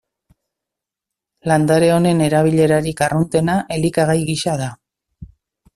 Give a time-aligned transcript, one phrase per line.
[1.51, 4.75] Landare honen erabilerarik arruntena elikagai gisa da.